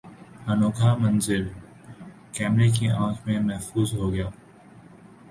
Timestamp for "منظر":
1.01-1.41